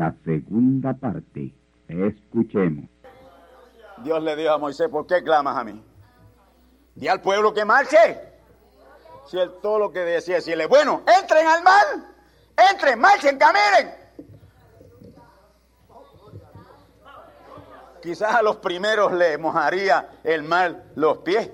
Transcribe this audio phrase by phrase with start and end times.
[0.00, 1.52] La segunda parte.
[1.86, 2.88] Escuchemos.
[3.98, 5.84] Dios le dijo a Moisés, ¿por qué clamas a mí?
[6.94, 8.18] Di al pueblo que marche.
[9.26, 11.84] Si él todo lo que decía decirle, bueno, entren al mar,
[12.72, 13.94] entren, marchen, caminen.
[18.00, 21.50] Quizás a los primeros le mojaría el mar los pies,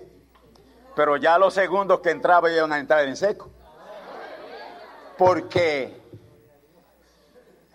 [0.94, 3.50] pero ya a los segundos que entraban iban a entrar en seco.
[5.18, 6.05] Porque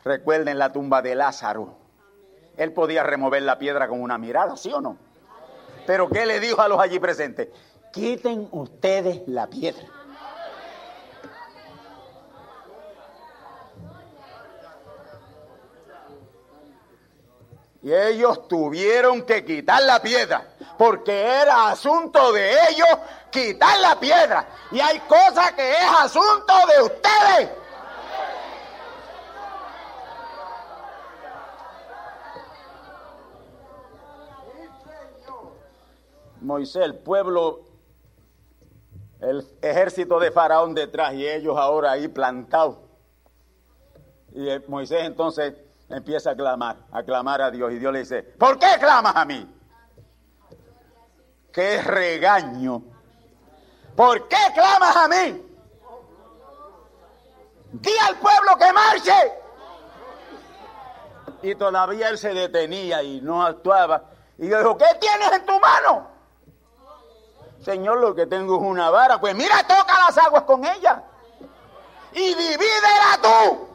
[0.03, 1.77] recuerden la tumba de Lázaro.
[2.57, 4.97] Él podía remover la piedra con una mirada, ¿sí o no?
[5.85, 7.49] Pero ¿qué le dijo a los allí presentes?
[7.91, 9.85] Quiten ustedes la piedra.
[17.83, 22.87] Y ellos tuvieron que quitar la piedra, porque era asunto de ellos
[23.31, 24.47] quitar la piedra.
[24.71, 27.60] Y hay cosas que es asunto de ustedes.
[36.41, 37.61] Moisés, el pueblo,
[39.19, 42.77] el ejército de Faraón detrás y ellos ahora ahí plantados.
[44.33, 45.53] Y eh, Moisés entonces
[45.89, 47.71] empieza a clamar, a clamar a Dios.
[47.71, 49.47] Y Dios le dice, ¿por qué clamas a mí?
[51.51, 52.81] ¡Qué regaño!
[53.95, 55.45] ¿Por qué clamas a mí?
[57.73, 59.13] Di al pueblo que marche.
[61.43, 64.05] Y todavía él se detenía y no actuaba.
[64.37, 66.10] Y yo dijo, ¿qué tienes en tu mano?
[67.63, 69.19] Señor, lo que tengo es una vara.
[69.19, 71.03] Pues mira, toca las aguas con ella.
[72.13, 73.67] Y divídela tú.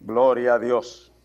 [0.00, 1.15] Gloria a Dios.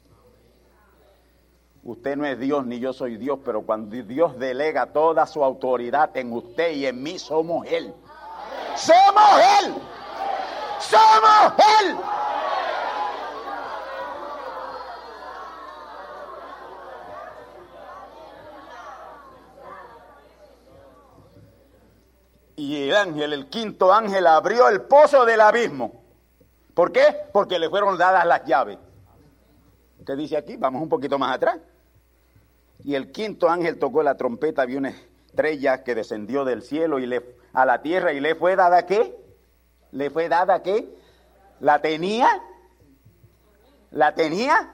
[1.84, 6.16] Usted no es Dios ni yo soy Dios, pero cuando Dios delega toda su autoridad
[6.16, 7.92] en usted y en mí, somos Él.
[8.75, 9.74] Somos Él.
[10.80, 11.97] Somos Él.
[22.58, 26.04] Y el ángel, el quinto ángel, abrió el pozo del abismo.
[26.75, 27.27] ¿Por qué?
[27.34, 28.77] Porque le fueron dadas las llaves.
[30.06, 30.57] ¿Qué dice aquí?
[30.57, 31.57] Vamos un poquito más atrás.
[32.83, 37.06] Y el quinto ángel tocó la trompeta, vio una estrella que descendió del cielo y
[37.06, 39.16] le, a la tierra y le fue dada qué?
[39.92, 40.88] ¿Le fue dada qué?
[41.60, 42.28] ¿La tenía?
[43.92, 44.74] ¿La tenía?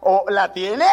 [0.00, 0.86] ¿O la tiene?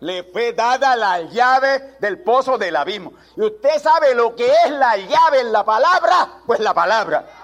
[0.00, 3.12] Le fue dada la llave del pozo del abismo.
[3.36, 6.40] ¿Y usted sabe lo que es la llave en la palabra?
[6.44, 7.41] Pues la palabra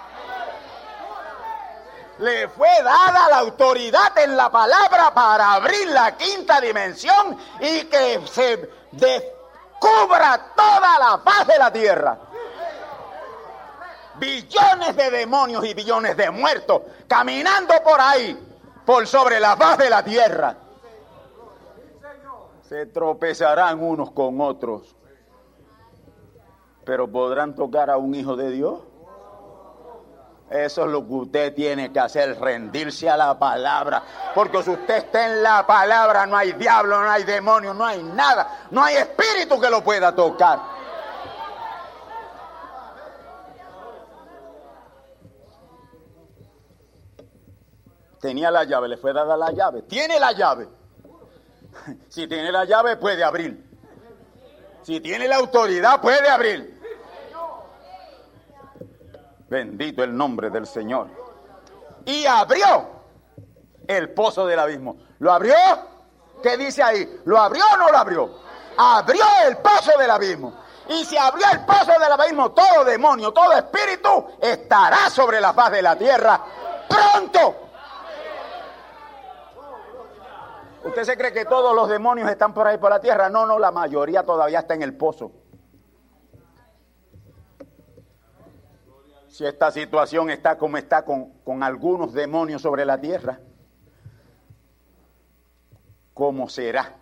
[2.19, 8.21] le fue dada la autoridad en la palabra para abrir la quinta dimensión y que
[8.27, 8.71] se
[9.79, 12.19] cubra toda la faz de la tierra.
[14.17, 18.37] Billones de demonios y billones de muertos caminando por ahí,
[18.85, 20.57] por sobre la faz de la tierra.
[22.69, 24.95] Se tropezarán unos con otros,
[26.85, 28.88] pero podrán tocar a un hijo de Dios.
[30.51, 34.03] Eso es lo que usted tiene que hacer, rendirse a la palabra.
[34.35, 38.03] Porque si usted está en la palabra, no hay diablo, no hay demonio, no hay
[38.03, 40.59] nada, no hay espíritu que lo pueda tocar.
[48.21, 49.83] Tenía la llave, le fue dada la llave.
[49.83, 50.69] Tiene la llave.
[52.09, 53.65] Si tiene la llave, puede abrir.
[54.83, 56.78] Si tiene la autoridad, puede abrir.
[59.49, 61.09] Bendito el nombre del Señor.
[62.05, 62.89] Y abrió
[63.87, 64.97] el pozo del abismo.
[65.19, 65.55] ¿Lo abrió?
[66.43, 67.21] ¿Qué dice ahí?
[67.25, 68.31] ¿Lo abrió o no lo abrió?
[68.77, 70.55] Abrió el pozo del abismo.
[70.89, 75.73] Y si abrió el pozo del abismo, todo demonio, todo espíritu estará sobre la faz
[75.73, 76.41] de la tierra
[76.89, 77.57] pronto.
[80.85, 83.29] ¿Usted se cree que todos los demonios están por ahí por la tierra?
[83.29, 85.33] No, no, la mayoría todavía está en el pozo.
[89.39, 93.39] Si esta situación está como está con, con algunos demonios sobre la tierra,
[96.13, 96.97] ¿cómo será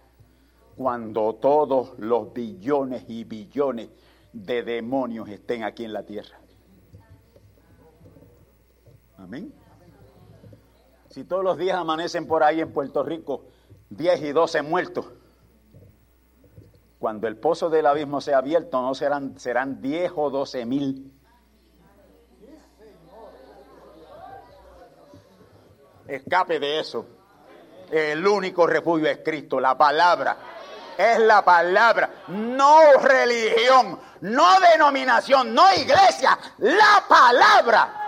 [0.76, 3.88] cuando todos los billones y billones
[4.34, 6.38] de demonios estén aquí en la tierra?
[9.16, 9.50] Amén.
[11.08, 13.46] Si todos los días amanecen por ahí en Puerto Rico
[13.88, 15.06] 10 y 12 muertos,
[16.98, 21.15] cuando el pozo del abismo sea abierto, no serán, serán 10 o 12 mil.
[26.08, 27.06] Escape de eso.
[27.90, 30.36] El único refugio es Cristo, la palabra.
[30.96, 38.06] Es la palabra, no religión, no denominación, no iglesia, la palabra.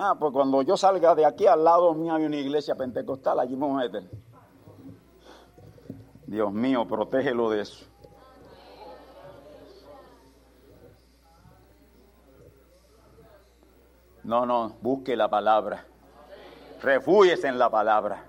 [0.00, 3.54] Ah, pues cuando yo salga de aquí al lado mío hay una iglesia pentecostal, allí
[3.54, 4.08] vamos a meter.
[6.26, 7.84] Dios mío, protégelo de eso.
[14.28, 15.86] No, no, busque la palabra.
[16.82, 18.26] Refúyese en la palabra.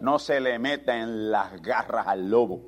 [0.00, 2.62] No se le meta en las garras al lobo.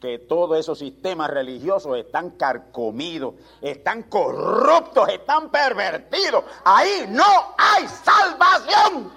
[0.00, 6.42] Que todos esos sistemas religiosos están carcomidos, están corruptos, están pervertidos.
[6.64, 9.12] Ahí no hay salvación.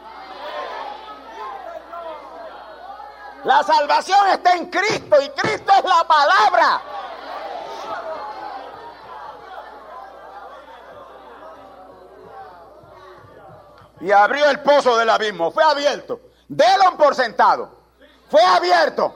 [3.45, 6.94] La salvación está en Cristo y Cristo es la palabra.
[14.01, 15.51] Y abrió el pozo del abismo.
[15.51, 16.19] Fue abierto.
[16.47, 17.69] Delo por sentado.
[18.29, 19.15] Fue abierto.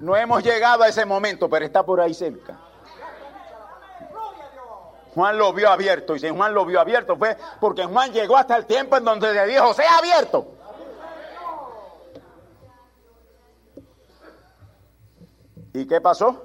[0.00, 2.58] No hemos llegado a ese momento, pero está por ahí cerca.
[5.14, 6.14] Juan lo vio abierto.
[6.14, 9.32] Y si Juan lo vio abierto fue porque Juan llegó hasta el tiempo en donde
[9.32, 10.54] le dijo, sea abierto.
[15.72, 16.44] ¿Y qué pasó?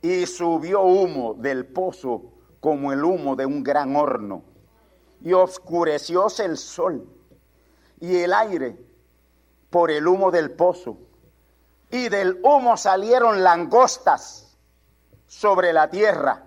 [0.00, 4.44] Y subió humo del pozo como el humo de un gran horno,
[5.20, 7.04] y oscurecióse el sol
[7.98, 8.78] y el aire
[9.68, 10.96] por el humo del pozo,
[11.90, 14.56] y del humo salieron langostas
[15.26, 16.44] sobre la tierra,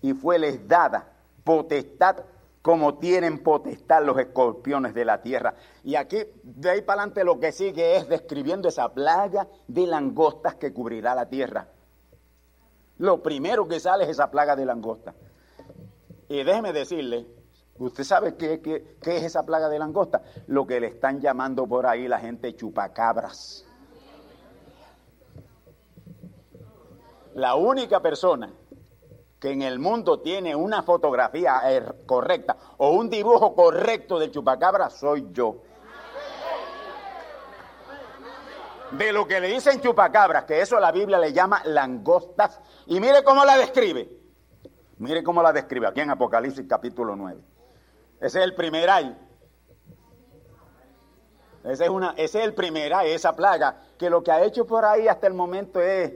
[0.00, 1.12] y fueles dada
[1.44, 2.16] potestad
[2.62, 5.54] como tienen potestad los escorpiones de la tierra.
[5.84, 10.54] Y aquí, de ahí para adelante, lo que sigue es describiendo esa plaga de langostas
[10.54, 11.68] que cubrirá la tierra.
[12.96, 15.14] Lo primero que sale es esa plaga de langostas.
[16.32, 17.26] Y déjeme decirle,
[17.76, 20.22] ¿usted sabe qué, es esa plaga de langosta?
[20.46, 23.66] Lo que le están llamando por ahí la gente chupacabras.
[27.34, 28.50] La única persona
[29.38, 34.88] que en el mundo tiene una fotografía er, correcta o un dibujo correcto del chupacabra
[34.88, 35.56] soy yo.
[38.92, 43.22] De lo que le dicen chupacabras, que eso la Biblia le llama langostas, y mire
[43.22, 44.21] cómo la describe.
[44.98, 47.40] Mire cómo la describe aquí en Apocalipsis capítulo 9.
[48.20, 49.16] Ese es el primer ay.
[51.64, 54.66] Ese es, una, ese es el primer ay, esa plaga, que lo que ha hecho
[54.66, 56.12] por ahí hasta el momento es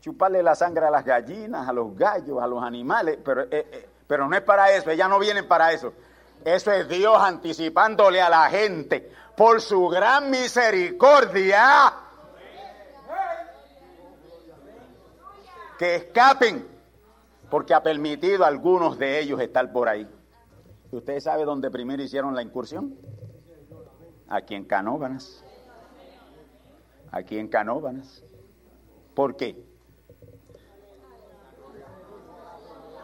[0.00, 3.88] chuparle la sangre a las gallinas, a los gallos, a los animales, pero, eh, eh,
[4.06, 5.92] pero no es para eso, ellas no vienen para eso.
[6.44, 11.92] Eso es Dios anticipándole a la gente por su gran misericordia
[15.78, 16.66] que escapen
[17.50, 20.08] porque ha permitido a algunos de ellos estar por ahí.
[20.92, 22.96] ¿Y usted sabe dónde primero hicieron la incursión?
[24.28, 25.44] Aquí en Canóbanas.
[27.10, 28.22] Aquí en Canóbanas.
[29.14, 29.62] ¿Por qué?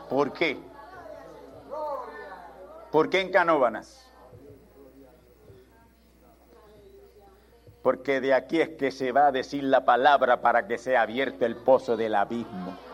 [0.09, 0.57] ¿Por qué?
[2.93, 4.03] ¿Por qué en Canóbanas?
[7.83, 11.45] Porque de aquí es que se va a decir la palabra para que sea abierto
[11.45, 12.86] el pozo del abismo.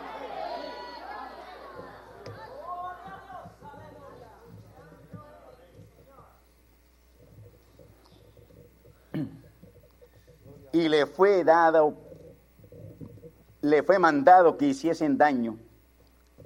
[13.63, 15.59] Le fue mandado que hiciesen daño,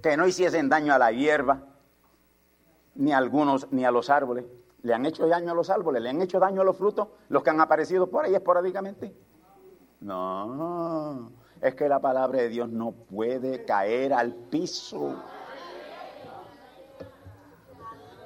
[0.03, 1.63] que no hiciesen daño a la hierba,
[2.95, 4.45] ni a algunos, ni a los árboles.
[4.83, 6.03] ¿Le han hecho daño a los árboles?
[6.03, 7.09] ¿Le han hecho daño a los frutos?
[7.29, 9.13] ¿Los que han aparecido por ahí esporádicamente?
[10.01, 15.17] No, es que la palabra de Dios no puede caer al piso.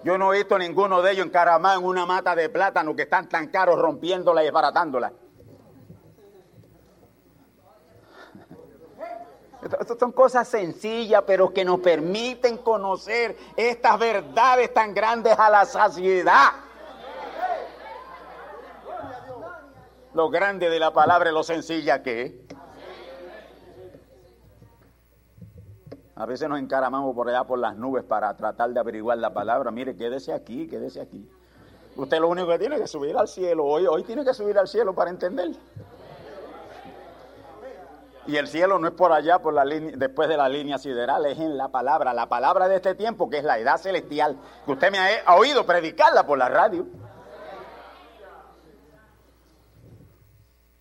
[0.02, 3.28] Yo no he visto ninguno de ellos encaramado en una mata de plátano que están
[3.28, 5.12] tan caros rompiéndola y desbaratándola.
[9.98, 16.52] Son cosas sencillas, pero que nos permiten conocer estas verdades tan grandes a la saciedad.
[20.12, 22.32] Lo grande de la palabra es lo sencilla que es.
[26.16, 29.70] A veces nos encaramamos por allá por las nubes para tratar de averiguar la palabra.
[29.70, 31.26] Mire, quédese aquí, quédese aquí.
[31.96, 33.64] Usted lo único que tiene que subir al cielo.
[33.64, 35.52] Hoy, hoy tiene que subir al cielo para entender.
[38.26, 41.38] Y el cielo no es por allá, por la después de la línea sideral, es
[41.38, 42.12] en la palabra.
[42.12, 44.36] La palabra de este tiempo, que es la edad celestial,
[44.66, 46.86] que usted me ha, oído predicarla por la radio.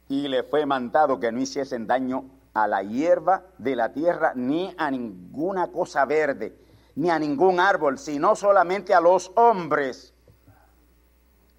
[0.10, 4.74] Y le fue mandado que no hiciesen daño a la hierba de la tierra, ni
[4.78, 6.58] a ninguna cosa verde,
[6.96, 10.14] ni a ningún árbol, sino solamente a los hombres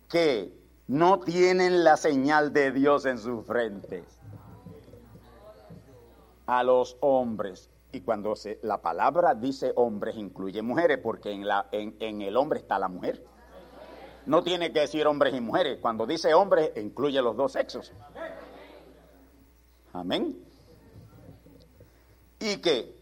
[0.09, 0.53] que
[0.89, 4.20] no tienen la señal de Dios en sus frentes
[6.51, 7.71] a los hombres.
[7.93, 12.59] Y cuando se, la palabra dice hombres, incluye mujeres, porque en, la, en, el hombre
[12.59, 13.25] está la mujer.
[14.27, 15.79] No tiene que decir hombres y mujeres.
[15.81, 17.93] Cuando dice hombres, incluye los dos sexos.
[19.93, 20.45] Amén.
[22.41, 22.97] Y que,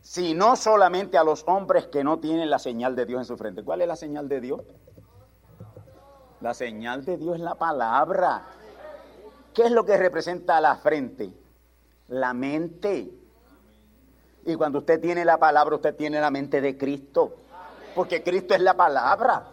[0.00, 3.36] si no solamente a los hombres que no tienen la señal de Dios en su
[3.36, 3.62] frente.
[3.62, 4.62] ¿Cuál es la señal de Dios?
[6.40, 8.57] La señal de Dios es la palabra.
[9.58, 11.32] ¿Qué es lo que representa la frente?
[12.10, 13.10] La mente.
[14.46, 17.34] Y cuando usted tiene la palabra, usted tiene la mente de Cristo.
[17.92, 19.48] Porque Cristo es la palabra.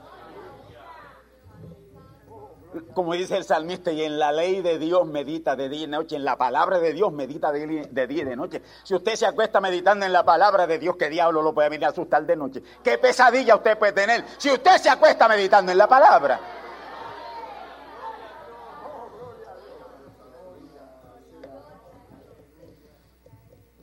[2.93, 5.97] Como dice el salmista, y en la ley de Dios medita de día y de
[5.97, 8.61] noche, en la palabra de Dios medita de día y de noche.
[8.83, 11.87] Si usted se acuesta meditando en la palabra de Dios, ¿qué diablo lo puede venir
[11.87, 12.61] a asustar de noche?
[12.83, 16.39] ¿Qué pesadilla usted puede tener si usted se acuesta meditando en la palabra?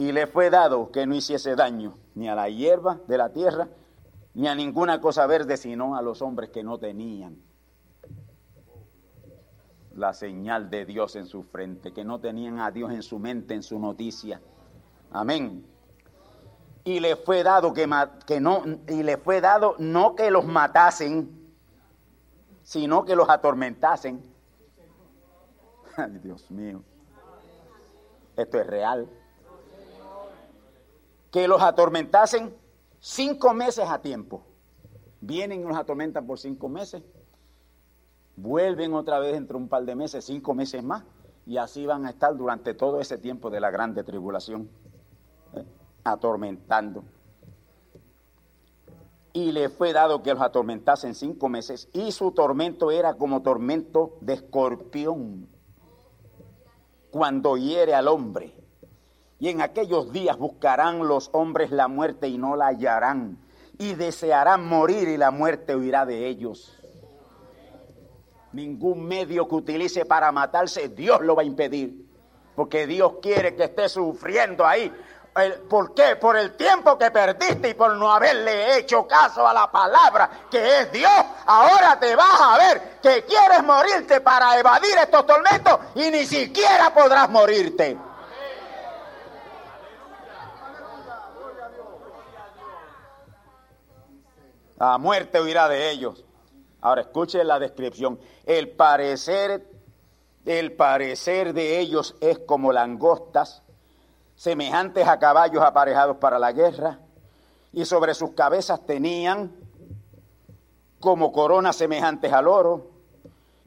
[0.03, 3.69] Y le fue dado que no hiciese daño ni a la hierba de la tierra,
[4.35, 7.41] ni a ninguna cosa verde, sino a los hombres que no tenían
[9.95, 13.55] la señal de Dios en su frente, que no tenían a Dios en su mente,
[13.55, 14.41] en su noticia.
[15.13, 15.65] Amén.
[16.83, 17.89] Y le fue dado que,
[18.27, 21.55] que no y le fue dado no que los matasen,
[22.65, 24.21] sino que los atormentasen.
[25.97, 26.83] Ay, Dios mío.
[28.35, 29.09] Esto es real
[31.33, 32.55] que los atormentasen
[33.01, 34.45] cinco meses a tiempo.
[35.21, 37.03] Vienen y los atormentan por cinco meses,
[38.37, 41.05] vuelven otra vez dentro de un par de meses, cinco meses más,
[41.47, 44.69] y así van a estar durante todo ese tiempo de la grande tribulación,
[45.55, 45.65] ¿eh?
[46.05, 47.03] atormentando.
[49.33, 54.19] Y le fue dado que los atormentasen cinco meses, y su tormento era como tormento
[54.21, 55.49] de escorpión,
[57.11, 58.62] cuando hiere al hombre
[59.43, 63.39] y en aquellos días buscarán los hombres la muerte y no la hallarán.
[63.77, 66.73] Y desearán morir y la muerte huirá de ellos.
[68.53, 72.07] Ningún medio que utilice para matarse, Dios lo va a impedir.
[72.55, 74.93] Porque Dios quiere que esté sufriendo ahí.
[75.69, 76.15] ¿Por qué?
[76.15, 80.83] Por el tiempo que perdiste y por no haberle hecho caso a la palabra que
[80.83, 81.11] es Dios.
[81.47, 86.95] Ahora te vas a ver que quieres morirte para evadir estos tormentos y ni siquiera
[86.95, 88.12] podrás morirte.
[94.85, 96.25] A muerte huirá de ellos.
[96.81, 98.19] Ahora escuche la descripción.
[98.45, 99.65] El parecer,
[100.45, 103.63] el parecer de ellos es como langostas
[104.35, 106.99] semejantes a caballos aparejados para la guerra,
[107.73, 109.53] y sobre sus cabezas tenían
[110.99, 112.91] como coronas semejantes al oro,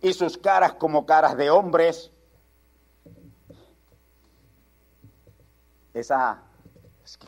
[0.01, 2.11] y sus caras como caras de hombres.
[5.93, 6.39] Esas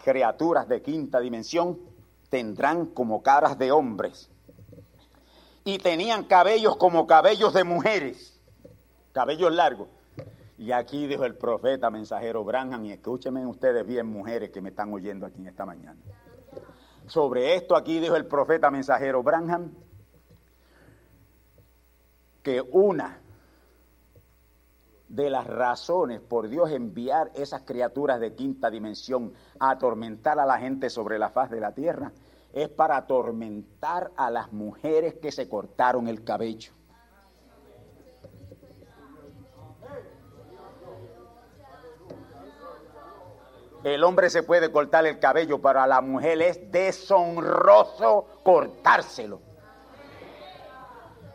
[0.03, 1.86] criaturas de quinta dimensión
[2.29, 4.29] tendrán como caras de hombres.
[5.63, 8.39] Y tenían cabellos como cabellos de mujeres,
[9.11, 9.89] cabellos largos.
[10.57, 14.91] Y aquí dijo el profeta mensajero Branham, y escúchenme ustedes bien, mujeres que me están
[14.93, 15.99] oyendo aquí en esta mañana.
[17.05, 19.71] Sobre esto aquí dijo el profeta mensajero Branham,
[22.41, 23.19] que una
[25.09, 30.57] de las razones por Dios enviar esas criaturas de quinta dimensión a atormentar a la
[30.57, 32.11] gente sobre la faz de la tierra
[32.53, 36.71] es para atormentar a las mujeres que se cortaron el cabello.
[43.83, 49.46] El hombre se puede cortar el cabello, pero a la mujer es deshonroso cortárselo.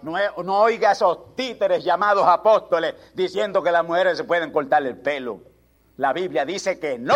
[0.02, 0.14] No,
[0.61, 5.40] oiga esos títeres llamados apóstoles diciendo que las mujeres se pueden cortar el pelo.
[5.97, 7.14] La Biblia dice que no.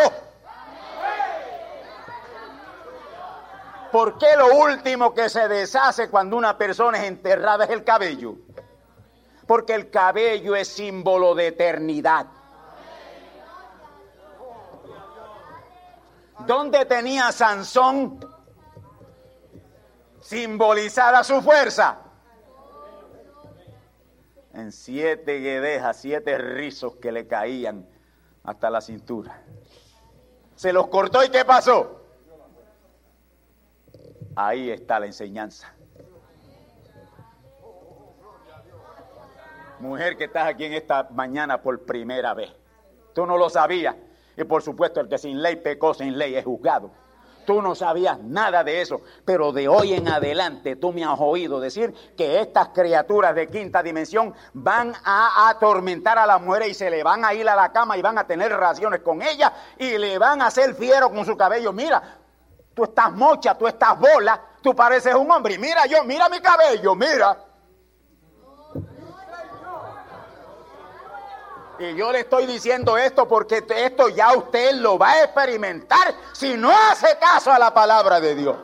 [3.91, 8.37] ¿Por qué lo último que se deshace cuando una persona es enterrada es el cabello?
[9.47, 12.27] Porque el cabello es símbolo de eternidad.
[16.41, 18.21] ¿Dónde tenía Sansón
[20.21, 22.06] simbolizada su fuerza?
[24.57, 27.87] En siete guedejas, siete rizos que le caían
[28.43, 29.43] hasta la cintura.
[30.55, 32.01] Se los cortó y ¿qué pasó?
[34.35, 35.75] Ahí está la enseñanza.
[39.79, 42.51] Mujer que estás aquí en esta mañana por primera vez.
[43.15, 43.95] Tú no lo sabías.
[44.39, 46.91] Y por supuesto, el que sin ley pecó, sin ley es juzgado.
[47.47, 51.61] Tú no sabías nada de eso, pero de hoy en adelante tú me has oído
[51.61, 56.91] decir que estas criaturas de quinta dimensión van a atormentar a las mujeres y se
[56.91, 59.97] le van a ir a la cama y van a tener relaciones con ella y
[59.97, 61.73] le van a hacer fiero con su cabello.
[61.73, 62.03] Mira,
[62.75, 65.57] tú estás mocha, tú estás bola, tú pareces un hombre.
[65.57, 67.46] Mira yo, mira mi cabello, mira.
[71.79, 76.57] Y yo le estoy diciendo esto porque esto ya usted lo va a experimentar si
[76.57, 78.57] no hace caso a la palabra de Dios.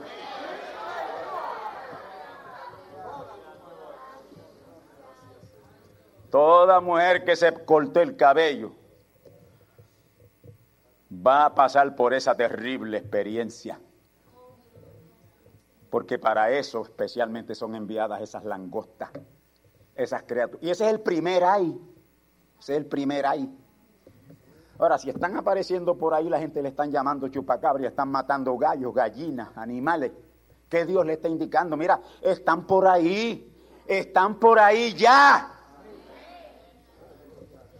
[6.30, 8.72] Toda mujer que se cortó el cabello
[11.12, 13.78] va a pasar por esa terrible experiencia.
[15.90, 19.10] Porque para eso especialmente son enviadas esas langostas,
[19.94, 20.62] esas criaturas.
[20.62, 21.78] Y ese es el primer ay.
[22.62, 23.52] Ese es el primer ay.
[24.78, 28.94] Ahora, si están apareciendo por ahí, la gente le están llamando chupacabra, están matando gallos,
[28.94, 30.12] gallinas, animales.
[30.68, 31.76] ¿Qué Dios le está indicando?
[31.76, 33.52] Mira, están por ahí,
[33.84, 35.52] están por ahí ya.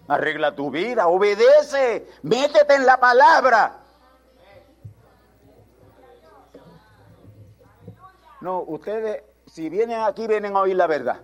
[0.09, 3.79] Arregla tu vida, obedece, métete en la palabra.
[8.41, 11.21] No, ustedes, si vienen aquí, vienen a oír la verdad.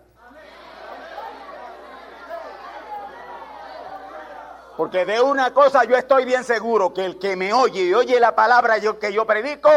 [4.78, 8.20] Porque de una cosa yo estoy bien seguro, que el que me oye y oye
[8.20, 9.68] la palabra que yo predico,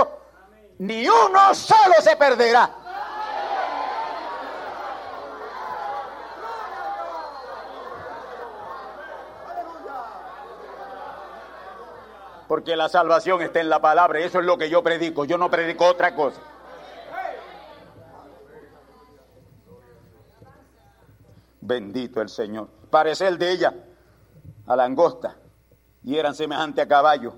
[0.78, 2.70] ni uno solo se perderá.
[12.48, 15.40] Porque la salvación está en la palabra, y eso es lo que yo predico, yo
[15.40, 16.40] no predico otra cosa.
[21.60, 22.68] Bendito el Señor.
[22.92, 23.74] Parece el de ella
[24.72, 25.36] a langosta
[26.04, 27.34] y eran semejantes a caballos,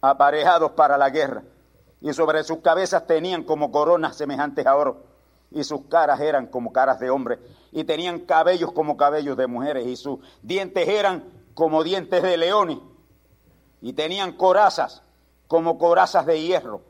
[0.00, 1.42] aparejados para la guerra,
[2.00, 5.04] y sobre sus cabezas tenían como coronas semejantes a oro,
[5.50, 7.38] y sus caras eran como caras de hombres,
[7.72, 11.24] y tenían cabellos como cabellos de mujeres, y sus dientes eran
[11.54, 12.78] como dientes de leones,
[13.80, 15.02] y tenían corazas
[15.46, 16.80] como corazas de hierro,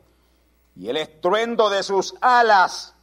[0.75, 2.95] y el estruendo de sus alas,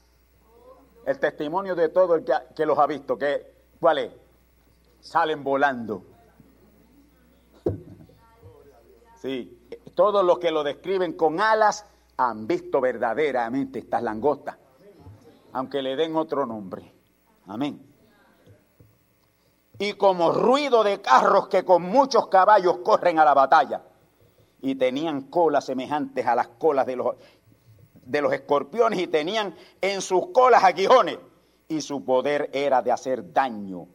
[1.06, 4.12] el testimonio de todo el que, que los ha visto, que, ¿cuál es?
[5.00, 6.11] Salen volando
[9.22, 9.56] Sí,
[9.94, 14.58] todos los que lo describen con alas han visto verdaderamente estas langostas,
[15.52, 16.92] aunque le den otro nombre.
[17.46, 17.80] Amén.
[19.78, 23.84] Y como ruido de carros que con muchos caballos corren a la batalla,
[24.60, 27.14] y tenían colas semejantes a las colas de los,
[28.04, 31.20] de los escorpiones, y tenían en sus colas aguijones,
[31.68, 33.86] y su poder era de hacer daño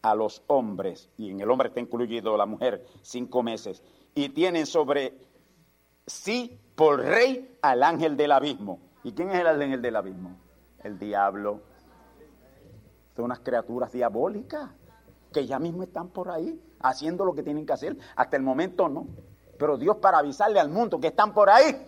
[0.00, 3.82] a los hombres, y en el hombre está incluido la mujer, cinco meses,
[4.24, 5.16] y tienen sobre
[6.06, 8.80] sí por rey al ángel del abismo.
[9.02, 10.36] ¿Y quién es el ángel del abismo?
[10.82, 11.62] El diablo.
[13.16, 14.70] Son unas criaturas diabólicas
[15.32, 17.96] que ya mismo están por ahí haciendo lo que tienen que hacer.
[18.16, 19.06] Hasta el momento no.
[19.58, 21.86] Pero Dios para avisarle al mundo que están por ahí,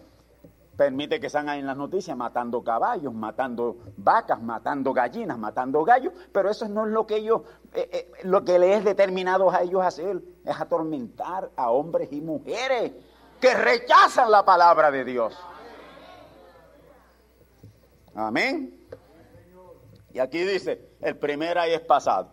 [0.76, 6.50] permite que salgan en las noticias matando caballos, matando vacas, matando gallinas, matando gallos, pero
[6.50, 7.42] eso no es lo que ellos,
[7.74, 12.20] eh, eh, lo que les es determinado a ellos hacer, es atormentar a hombres y
[12.20, 12.92] mujeres
[13.40, 15.38] que rechazan la palabra de Dios.
[18.14, 18.86] Amén.
[20.12, 22.30] Y aquí dice, el primer ay es pasado.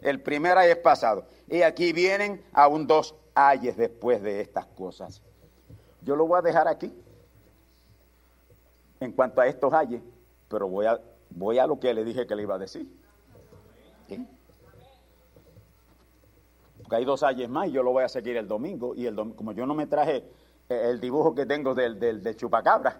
[0.00, 1.26] El primer ay es pasado.
[1.48, 5.22] Y aquí vienen aún dos ayes después de estas cosas.
[6.02, 6.94] Yo lo voy a dejar aquí
[9.00, 10.02] en cuanto a estos ayes,
[10.48, 12.86] pero voy a, voy a lo que le dije que le iba a decir.
[16.78, 18.94] Porque hay dos ayes más y yo lo voy a seguir el domingo.
[18.94, 20.24] Y el como yo no me traje
[20.68, 22.98] eh, el dibujo que tengo del, del, chupacabra,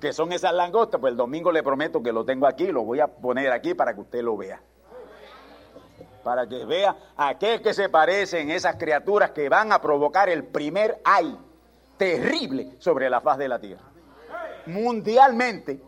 [0.00, 3.00] que son esas langostas, pues el domingo le prometo que lo tengo aquí, lo voy
[3.00, 4.60] a poner aquí para que usted lo vea.
[6.22, 10.44] Para que vea aquel que se parece en esas criaturas que van a provocar el
[10.44, 11.36] primer ay
[11.96, 13.91] terrible sobre la faz de la tierra
[14.66, 15.80] mundialmente.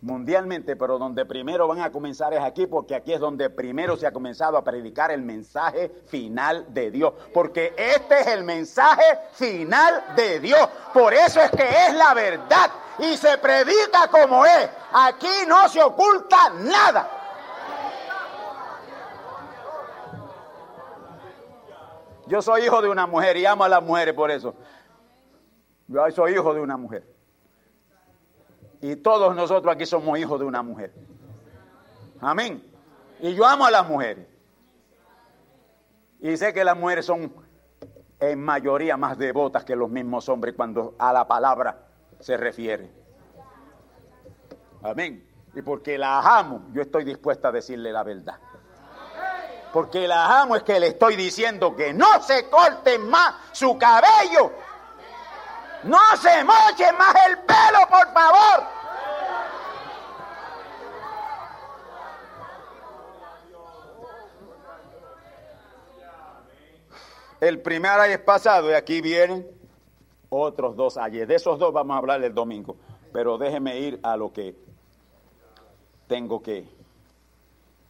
[0.00, 4.04] Mundialmente, pero donde primero van a comenzar es aquí, porque aquí es donde primero se
[4.04, 7.14] ha comenzado a predicar el mensaje final de Dios.
[7.32, 9.04] Porque este es el mensaje
[9.34, 10.68] final de Dios.
[10.92, 14.68] Por eso es que es la verdad y se predica como es.
[14.92, 17.08] Aquí no se oculta nada.
[22.26, 24.54] Yo soy hijo de una mujer y amo a las mujeres por eso.
[25.92, 27.04] Yo soy hijo de una mujer.
[28.80, 30.92] Y todos nosotros aquí somos hijos de una mujer.
[32.20, 32.62] Amén.
[33.20, 34.26] Y yo amo a las mujeres.
[36.20, 37.32] Y sé que las mujeres son
[38.18, 41.88] en mayoría más devotas que los mismos hombres cuando a la palabra
[42.20, 42.90] se refiere.
[44.82, 45.28] Amén.
[45.54, 48.38] Y porque las amo, yo estoy dispuesta a decirle la verdad.
[49.72, 54.52] Porque las amo es que le estoy diciendo que no se corte más su cabello
[55.84, 58.82] no se moche más el pelo, por favor.
[67.40, 69.44] El primer es pasado y aquí vienen
[70.28, 71.26] otros dos años.
[71.26, 72.76] De esos dos vamos a hablar el domingo.
[73.12, 74.54] Pero déjeme ir a lo que
[76.06, 76.68] tengo que,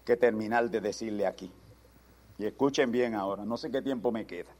[0.06, 1.52] que terminar de decirle aquí.
[2.38, 4.50] Y escuchen bien ahora, no sé qué tiempo me queda.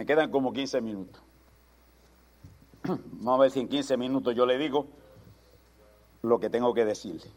[0.00, 1.22] Me quedan como 15 minutos.
[2.84, 4.86] Vamos a ver si en 15 minutos yo le digo
[6.22, 7.30] lo que tengo que decirle.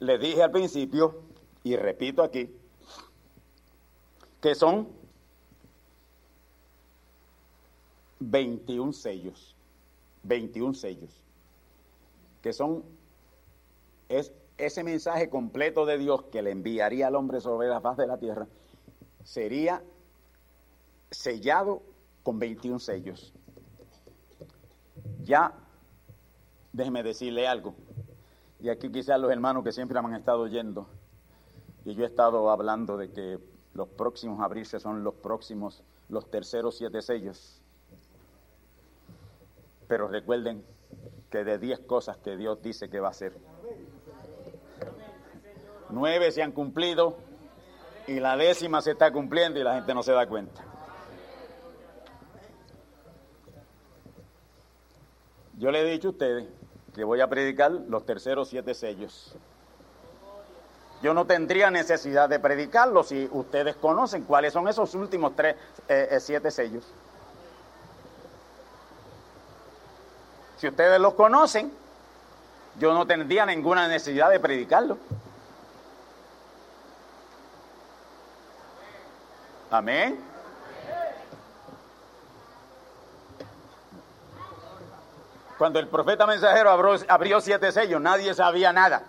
[0.00, 1.20] Le dije al principio,
[1.62, 2.50] y repito aquí,
[4.40, 4.88] que son
[8.20, 9.54] 21 sellos,
[10.22, 11.22] 21 sellos,
[12.40, 12.82] que son
[14.08, 18.06] es ese mensaje completo de Dios que le enviaría al hombre sobre la faz de
[18.06, 18.48] la tierra
[19.24, 19.82] sería
[21.10, 21.82] sellado
[22.22, 23.32] con 21 sellos.
[25.22, 25.52] Ya,
[26.72, 27.74] déjeme decirle algo,
[28.60, 30.88] y aquí quizás los hermanos que siempre me han estado oyendo,
[31.84, 33.38] y yo he estado hablando de que
[33.74, 37.60] los próximos a abrirse son los próximos, los terceros siete sellos.
[39.88, 40.64] Pero recuerden
[41.30, 43.36] que de diez cosas que Dios dice que va a hacer,
[45.90, 47.16] nueve se han cumplido
[48.06, 50.62] y la décima se está cumpliendo y la gente no se da cuenta.
[55.58, 56.48] Yo le he dicho a ustedes
[56.94, 59.34] que voy a predicar los terceros siete sellos.
[61.02, 65.56] Yo no tendría necesidad de predicarlo si ustedes conocen cuáles son esos últimos tres,
[65.88, 66.84] eh, eh, siete sellos.
[70.58, 71.72] Si ustedes los conocen,
[72.78, 74.98] yo no tendría ninguna necesidad de predicarlo.
[79.72, 80.20] Amén.
[85.56, 86.70] Cuando el profeta mensajero
[87.08, 89.04] abrió, siete sellos, nadie sabía nada.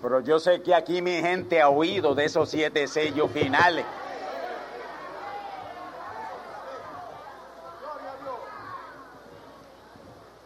[0.00, 3.84] Pero yo sé que aquí mi gente ha oído de esos siete sellos finales.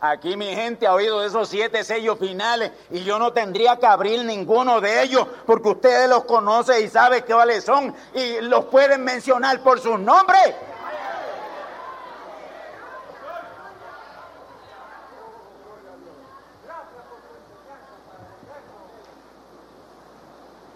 [0.01, 3.87] Aquí mi gente ha oído de esos siete sellos finales y yo no tendría que
[3.87, 9.03] abrir ninguno de ellos porque ustedes los conocen y saben cuáles son y los pueden
[9.03, 10.55] mencionar por sus nombres.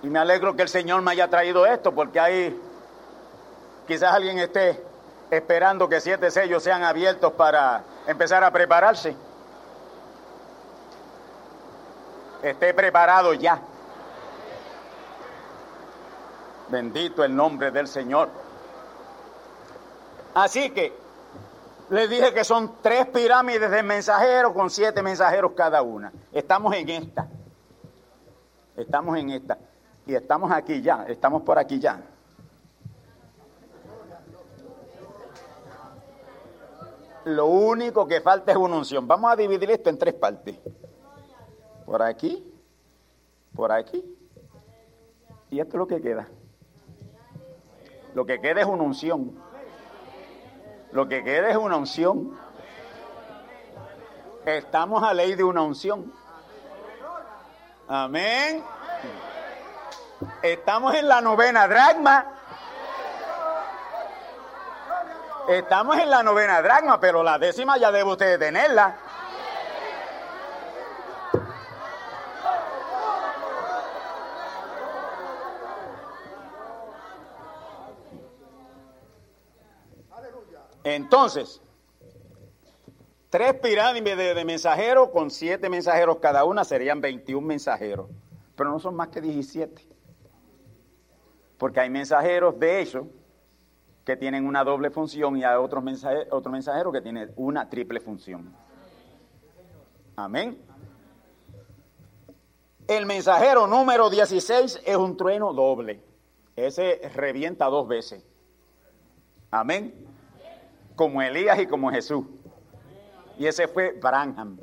[0.02, 2.58] Y me alegro que el Señor me haya traído esto, porque ahí
[3.86, 4.82] quizás alguien esté
[5.30, 9.16] esperando que siete sellos sean abiertos para empezar a prepararse.
[12.42, 13.60] Esté preparado ya.
[16.68, 18.28] Bendito el nombre del Señor.
[20.34, 20.96] Así que
[21.90, 26.12] les dije que son tres pirámides de mensajeros con siete mensajeros cada una.
[26.32, 27.26] Estamos en esta.
[28.76, 29.58] Estamos en esta.
[30.06, 32.00] Y estamos aquí ya, estamos por aquí ya.
[37.30, 39.06] Lo único que falta es una unción.
[39.06, 40.56] Vamos a dividir esto en tres partes.
[41.86, 42.44] Por aquí,
[43.54, 44.04] por aquí.
[45.50, 46.28] Y esto es lo que queda.
[48.14, 49.32] Lo que queda es una unción.
[50.92, 52.36] Lo que queda es una unción.
[54.44, 56.12] Estamos a ley de una unción.
[57.86, 58.64] Amén.
[60.42, 62.39] Estamos en la novena dragma.
[65.48, 68.96] Estamos en la novena dragma, pero la décima ya debe usted tenerla.
[80.82, 81.60] Entonces,
[83.28, 88.08] tres pirámides de, de mensajeros con siete mensajeros cada una serían 21 mensajeros,
[88.56, 89.86] pero no son más que 17.
[91.58, 93.06] Porque hay mensajeros, de hecho,
[94.10, 98.00] que tienen una doble función y hay otros mensajeros, otro mensajero que tiene una triple
[98.00, 98.52] función.
[100.16, 100.60] Amén.
[102.88, 106.02] El mensajero número 16 es un trueno doble.
[106.56, 108.24] Ese revienta dos veces.
[109.52, 109.94] Amén.
[110.96, 112.26] Como Elías y como Jesús.
[113.38, 114.58] Y ese fue Branham.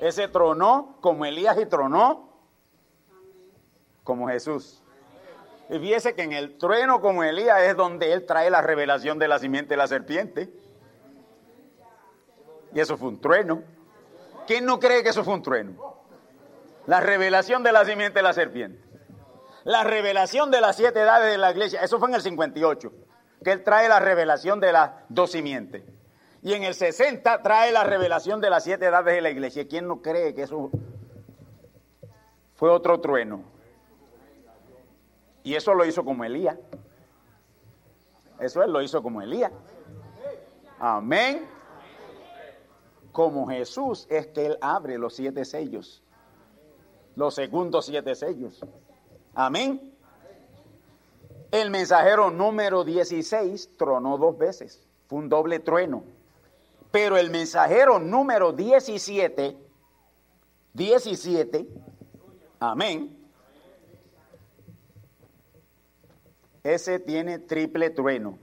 [0.00, 2.32] Ese tronó como Elías y tronó
[4.02, 4.82] como Jesús.
[5.70, 9.28] Y fíjese que en el trueno como Elías es donde él trae la revelación de
[9.28, 10.52] la simiente de la serpiente.
[12.74, 13.62] Y eso fue un trueno.
[14.48, 15.96] ¿Quién no cree que eso fue un trueno?
[16.86, 18.82] La revelación de la simiente de la serpiente.
[19.62, 21.82] La revelación de las siete edades de la iglesia.
[21.82, 22.92] Eso fue en el 58.
[23.44, 25.84] Que él trae la revelación de las dos simientes.
[26.42, 29.68] Y en el 60 trae la revelación de las siete edades de la iglesia.
[29.68, 30.70] ¿Quién no cree que eso
[32.56, 33.59] fue otro trueno?
[35.42, 36.58] Y eso lo hizo como Elías.
[38.38, 39.52] Eso él lo hizo como Elías.
[40.78, 41.46] Amén.
[43.12, 46.02] Como Jesús es que él abre los siete sellos.
[47.16, 48.64] Los segundos siete sellos.
[49.34, 49.94] Amén.
[51.50, 54.86] El mensajero número 16 tronó dos veces.
[55.08, 56.04] Fue un doble trueno.
[56.90, 59.56] Pero el mensajero número 17,
[60.72, 61.68] 17,
[62.58, 63.19] amén,
[66.62, 68.38] ese tiene triple trueno.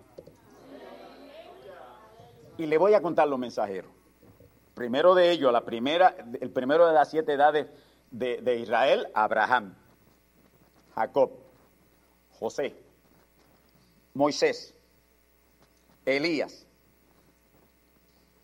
[2.58, 3.92] Y le voy a contar los mensajeros.
[4.74, 7.68] Primero de ellos, la primera, el primero de las siete edades
[8.12, 9.76] de, Israel, Abraham,
[10.96, 11.32] Jacob,
[12.40, 12.76] José,
[14.14, 14.74] Moisés,
[16.06, 16.66] Elías.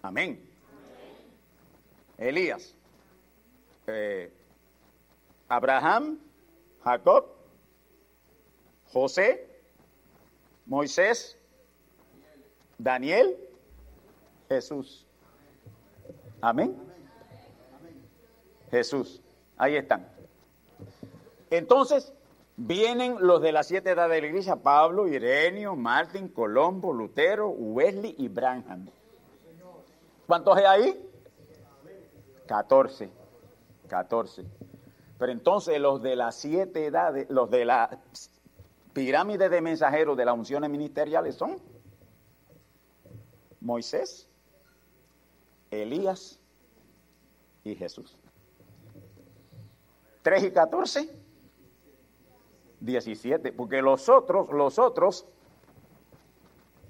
[0.01, 0.49] Amén.
[2.17, 2.75] Elías,
[3.87, 4.31] eh,
[5.47, 6.19] Abraham,
[6.83, 7.25] Jacob,
[8.91, 9.52] José,
[10.65, 11.37] Moisés,
[12.77, 13.37] Daniel,
[14.49, 15.05] Jesús.
[16.41, 16.75] Amén.
[18.71, 19.21] Jesús.
[19.57, 20.07] Ahí están.
[21.49, 22.11] Entonces,
[22.57, 28.15] vienen los de las siete edades de la iglesia, Pablo, Irenio, Martín, Colombo, Lutero, Wesley
[28.17, 28.87] y Branham.
[30.27, 31.09] ¿Cuántos hay ahí?
[32.47, 33.09] 14.
[33.87, 34.45] 14.
[35.19, 37.99] Pero entonces los de las siete edades, los de la
[38.93, 41.57] pirámide de mensajeros de las unciones ministeriales son
[43.59, 44.29] Moisés,
[45.71, 46.39] Elías
[47.63, 48.17] y Jesús.
[50.21, 51.09] 3 y 14,
[52.79, 55.25] 17, porque los otros, los otros,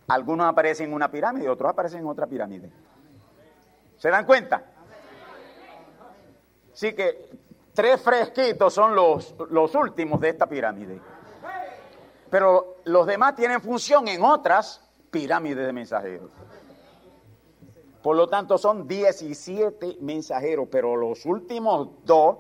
[0.08, 2.70] algunos aparecen en una pirámide, otros aparecen en otra pirámide.
[3.98, 4.66] ¿Se dan cuenta?
[6.74, 7.30] Así que
[7.74, 11.00] tres fresquitos son los, los últimos de esta pirámide.
[12.34, 16.32] Pero los demás tienen función en otras pirámides de mensajeros.
[18.02, 22.38] Por lo tanto, son 17 mensajeros, pero los últimos dos,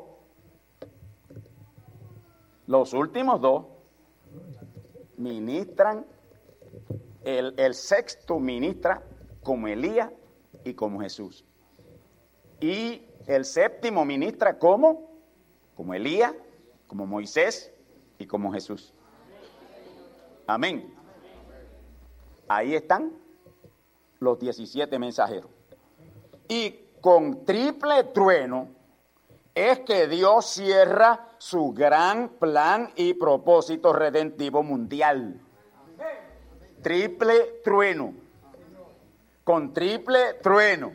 [2.65, 3.65] los últimos dos,
[5.17, 6.07] ministran,
[7.23, 9.03] el, sexto ministra
[9.43, 10.09] como Elías
[10.63, 11.45] y como Jesús.
[12.59, 15.11] Y el séptimo ministra como,
[15.75, 16.33] como Elías,
[16.87, 17.71] como Moisés
[18.17, 18.92] y como Jesús.
[20.47, 20.93] Amén.
[22.47, 23.13] Ahí están
[24.19, 25.49] los 17 mensajeros.
[26.47, 28.69] Y con triple trueno
[29.55, 35.39] es que Dios cierra su gran plan y propósito redentivo mundial.
[36.81, 38.13] Triple trueno.
[39.43, 40.91] Con triple trueno.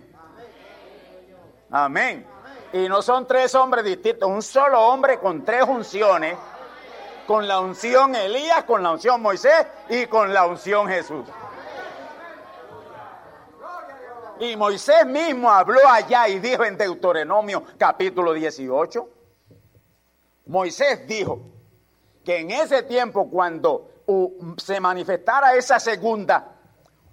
[1.71, 2.27] Amén.
[2.73, 6.37] Y no son tres hombres distintos, un solo hombre con tres unciones.
[7.29, 11.27] Con la unción Elías, con la unción Moisés y con la unción Jesús.
[14.41, 19.07] Y Moisés mismo habló allá y dijo en Deuteronomio capítulo 18.
[20.47, 21.43] Moisés dijo
[22.25, 23.91] que en ese tiempo cuando
[24.57, 26.55] se manifestara esa segunda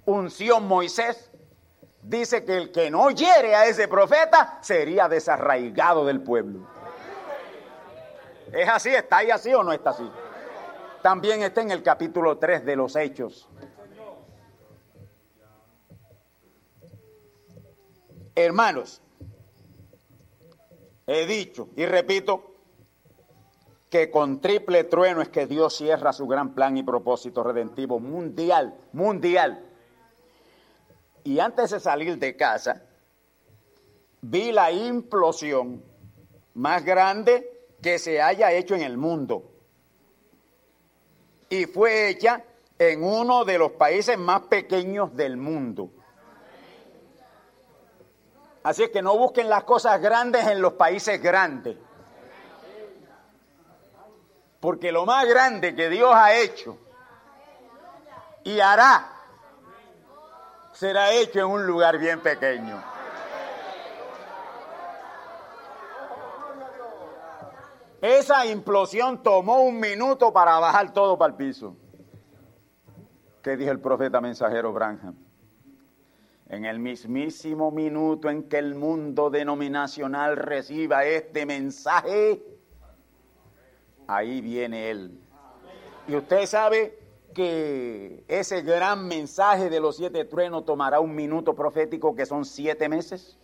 [0.06, 1.30] unción Moisés,
[2.01, 6.74] dice que el que no hiere a ese profeta sería desarraigado del pueblo.
[8.51, 8.89] ¿Es así?
[8.89, 10.10] ¿Está ahí así o no está así?
[11.01, 13.49] También está en el capítulo 3 de los Hechos.
[18.34, 19.01] Hermanos,
[21.08, 22.55] he dicho y repito
[23.89, 28.75] que con triple trueno es que Dios cierra su gran plan y propósito redentivo mundial,
[28.91, 29.63] mundial.
[31.23, 32.84] Y antes de salir de casa,
[34.21, 35.81] vi la implosión
[36.55, 37.55] más grande
[37.86, 39.43] que se haya hecho en el mundo.
[41.50, 42.43] Y fue hecha
[42.80, 45.91] en uno de los países más pequeños del mundo.
[48.63, 51.78] Así es que no busquen las cosas grandes en los países grandes.
[54.60, 56.80] Porque lo más grande que Dios ha hecho
[58.43, 59.12] y hará
[60.71, 62.94] será hecho en un lugar bien pequeño.
[68.06, 71.76] Esa implosión tomó un minuto para bajar todo para el piso.
[73.41, 75.15] ¿Qué dijo el profeta mensajero Branham?
[76.48, 82.44] en el mismísimo minuto en que el mundo denominacional reciba este mensaje,
[84.08, 85.20] ahí viene Él.
[86.08, 87.00] Y usted sabe
[87.34, 92.88] que ese gran mensaje de los siete truenos tomará un minuto profético que son siete
[92.88, 93.38] meses.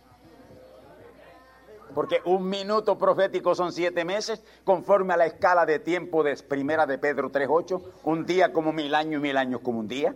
[1.94, 6.86] Porque un minuto profético son siete meses, conforme a la escala de tiempo de primera
[6.86, 10.16] de Pedro 3.8, un día como mil años y mil años como un día.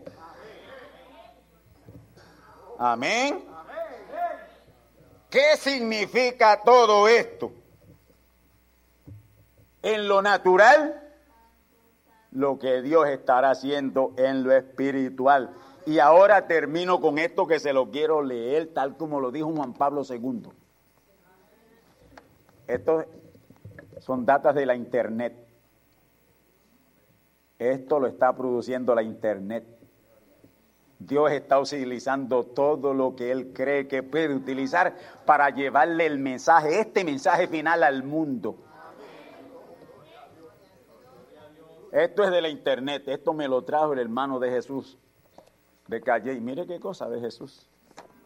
[2.77, 3.43] Amén.
[5.29, 7.51] ¿Qué significa todo esto?
[9.81, 11.01] En lo natural,
[12.31, 15.53] lo que Dios estará haciendo en lo espiritual.
[15.85, 19.73] Y ahora termino con esto que se lo quiero leer tal como lo dijo Juan
[19.73, 20.49] Pablo II.
[22.67, 23.05] Estos
[23.99, 25.35] son datas de la internet.
[27.59, 29.65] Esto lo está produciendo la internet.
[30.99, 36.79] Dios está utilizando todo lo que Él cree que puede utilizar para llevarle el mensaje,
[36.79, 38.55] este mensaje final al mundo.
[41.91, 44.97] Esto es de la internet, esto me lo trajo el hermano de Jesús,
[45.87, 46.41] de Calley.
[46.41, 47.69] Mire qué cosa de Jesús,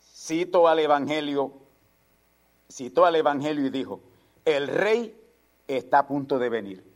[0.00, 1.52] cito al Evangelio,
[2.70, 4.00] citó al Evangelio y dijo,
[4.44, 5.18] el rey
[5.66, 6.94] está a punto de venir.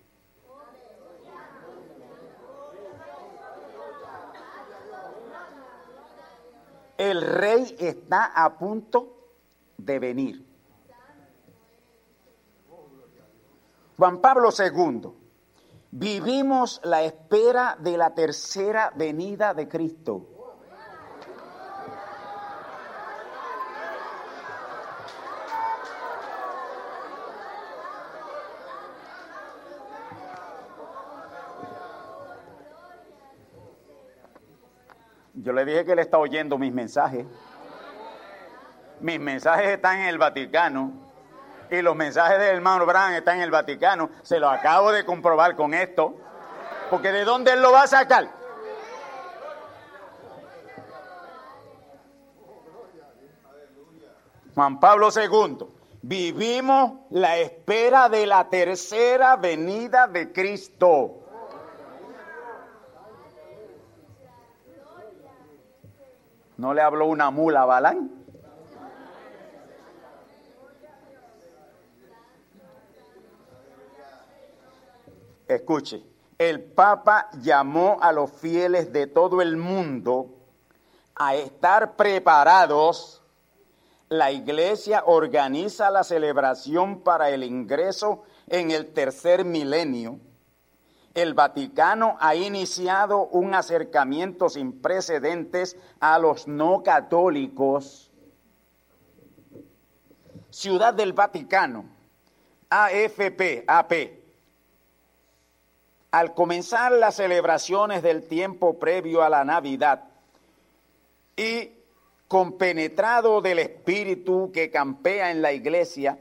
[6.96, 9.16] El rey está a punto
[9.76, 10.47] de venir.
[13.98, 15.10] Juan Pablo II,
[15.90, 20.24] vivimos la espera de la tercera venida de Cristo.
[35.34, 37.26] Yo le dije que él está oyendo mis mensajes.
[39.00, 41.07] Mis mensajes están en el Vaticano
[41.70, 44.10] y los mensajes del hermano Bran están en el Vaticano.
[44.22, 46.16] Se lo acabo de comprobar con esto.
[46.90, 48.30] Porque ¿de dónde él lo va a sacar?
[54.54, 55.66] Juan Pablo II,
[56.02, 61.14] vivimos la espera de la tercera venida de Cristo.
[66.56, 68.17] ¿No le habló una mula a Balán?
[75.48, 76.04] Escuche,
[76.36, 80.36] el Papa llamó a los fieles de todo el mundo
[81.16, 83.22] a estar preparados.
[84.10, 90.20] La iglesia organiza la celebración para el ingreso en el tercer milenio.
[91.14, 98.12] El Vaticano ha iniciado un acercamiento sin precedentes a los no católicos.
[100.50, 101.86] Ciudad del Vaticano,
[102.70, 104.17] AFP, AP,
[106.10, 110.04] al comenzar las celebraciones del tiempo previo a la Navidad
[111.36, 111.72] y
[112.26, 116.18] compenetrado del espíritu que campea en la iglesia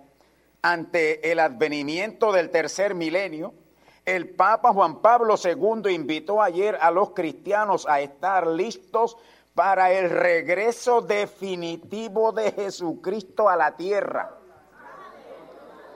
[0.62, 3.54] ante el advenimiento del tercer milenio,
[4.06, 9.18] el Papa Juan Pablo II invitó ayer a los cristianos a estar listos
[9.54, 14.32] para el regreso definitivo de Jesucristo a la tierra.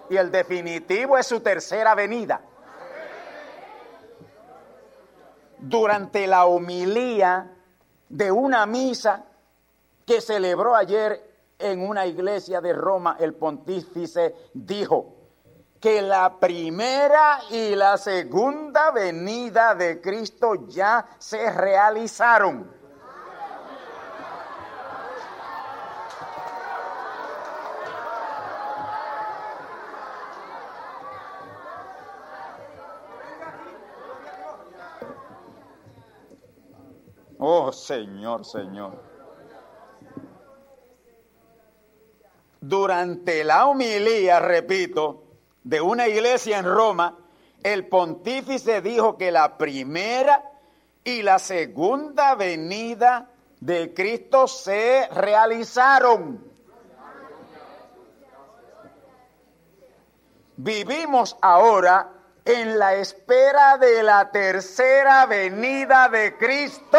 [0.09, 2.41] Y el definitivo es su tercera venida.
[5.61, 7.51] Durante la homilía
[8.09, 9.23] de una misa
[10.05, 15.15] que celebró ayer en una iglesia de Roma, el pontífice dijo
[15.79, 22.80] que la primera y la segunda venida de Cristo ya se realizaron.
[37.71, 39.11] Señor, Señor.
[42.59, 45.23] Durante la homilía, repito,
[45.63, 47.17] de una iglesia en Roma,
[47.63, 50.43] el pontífice dijo que la primera
[51.03, 56.43] y la segunda venida de Cristo se realizaron.
[60.57, 62.11] Vivimos ahora
[62.45, 66.97] en la espera de la tercera venida de Cristo.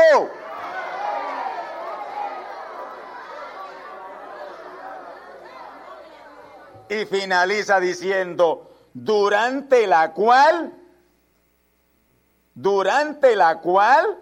[6.93, 10.75] Y finaliza diciendo, durante la cual,
[12.53, 14.19] durante la cual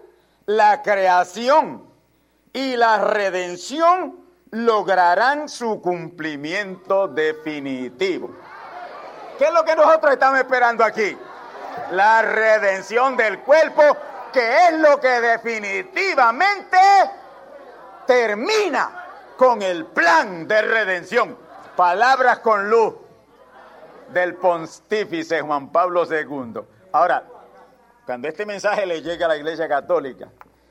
[0.46, 1.84] la creación
[2.52, 8.36] y la redención lograrán su cumplimiento definitivo.
[9.36, 11.18] ¿Qué es lo que nosotros estamos esperando aquí?
[11.90, 13.82] La redención del cuerpo,
[14.32, 16.78] que es lo que definitivamente
[18.06, 21.49] termina con el plan de redención.
[21.80, 22.92] Palabras con luz
[24.12, 26.60] del pontífice Juan Pablo II.
[26.92, 27.24] Ahora,
[28.04, 30.28] cuando este mensaje le llegue a la Iglesia Católica,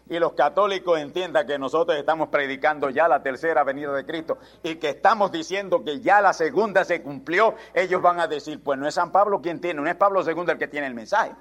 [0.07, 4.75] y los católicos entiendan que nosotros estamos predicando ya la tercera venida de Cristo y
[4.75, 8.87] que estamos diciendo que ya la segunda se cumplió, ellos van a decir, pues no
[8.87, 11.31] es San Pablo quien tiene, no es Pablo II el que tiene el mensaje.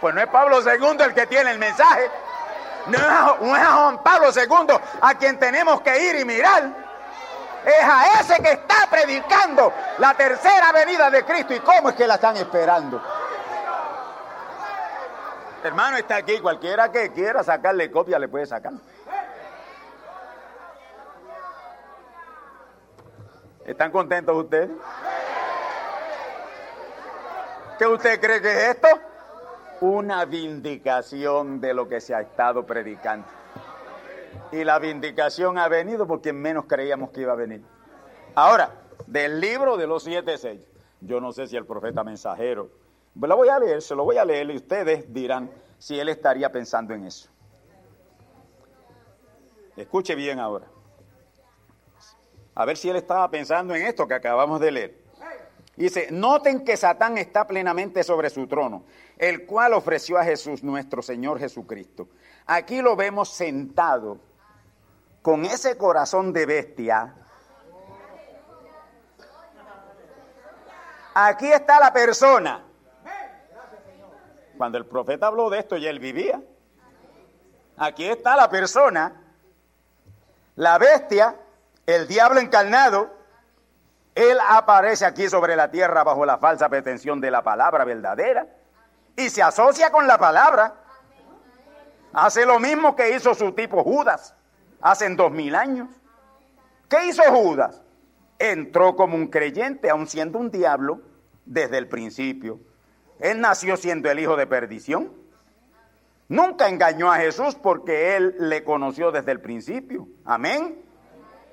[0.00, 2.10] Pues no es Pablo II el que tiene el mensaje.
[2.86, 2.96] No
[3.56, 6.70] es, a Juan Pablo II a quien tenemos que ir y mirar.
[7.64, 11.54] Es a ese que está predicando la tercera venida de Cristo.
[11.54, 13.02] ¿Y cómo es que la están esperando?
[15.62, 16.40] Hermano, está aquí.
[16.40, 18.72] Cualquiera que quiera sacarle copia le puede sacar.
[23.66, 24.70] ¿Están contentos ustedes?
[27.78, 28.88] ¿Qué usted cree que es esto?
[29.80, 33.26] Una vindicación de lo que se ha estado predicando.
[34.52, 37.62] Y la vindicación ha venido porque menos creíamos que iba a venir.
[38.34, 38.74] Ahora,
[39.06, 40.66] del libro de los siete sellos.
[41.00, 42.68] Yo no sé si el profeta mensajero
[43.14, 46.50] la voy a leer, se lo voy a leer y ustedes dirán si él estaría
[46.50, 47.30] pensando en eso.
[49.76, 50.66] Escuche bien ahora.
[52.54, 54.99] A ver si él estaba pensando en esto que acabamos de leer.
[55.80, 58.84] Dice, noten que Satán está plenamente sobre su trono,
[59.16, 62.10] el cual ofreció a Jesús, nuestro Señor Jesucristo.
[62.44, 64.18] Aquí lo vemos sentado
[65.22, 67.14] con ese corazón de bestia.
[71.14, 72.62] Aquí está la persona.
[74.58, 76.42] Cuando el profeta habló de esto, ya él vivía.
[77.78, 79.18] Aquí está la persona,
[80.56, 81.36] la bestia,
[81.86, 83.19] el diablo encarnado,
[84.14, 88.46] él aparece aquí sobre la tierra bajo la falsa pretensión de la palabra verdadera
[89.16, 90.74] y se asocia con la palabra.
[92.12, 94.34] Hace lo mismo que hizo su tipo Judas
[94.80, 95.88] hace dos mil años.
[96.88, 97.82] ¿Qué hizo Judas?
[98.38, 101.02] Entró como un creyente, aun siendo un diablo,
[101.44, 102.58] desde el principio.
[103.20, 105.12] Él nació siendo el hijo de perdición.
[106.28, 110.08] Nunca engañó a Jesús porque él le conoció desde el principio.
[110.24, 110.82] Amén.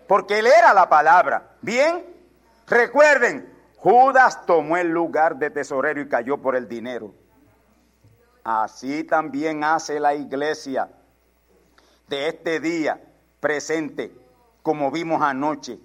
[0.07, 1.55] Porque él era la palabra.
[1.61, 2.16] Bien,
[2.67, 7.13] Recuerden, Judas tomó el lugar de tesorero y cayó por el dinero.
[8.43, 10.89] Así también hace la iglesia
[12.09, 13.01] de este día
[13.39, 14.13] presente,
[14.63, 15.79] como vimos anoche,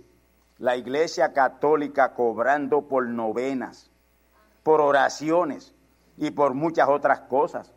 [0.58, 3.90] la iglesia católica cobrando por novenas,
[4.64, 5.74] por oraciones
[6.16, 7.72] y por muchas otras cosas.